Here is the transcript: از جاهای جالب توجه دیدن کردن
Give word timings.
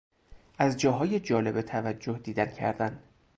از 0.57 0.77
جاهای 0.77 1.19
جالب 1.19 1.61
توجه 1.61 2.17
دیدن 2.19 2.45
کردن 2.51 3.03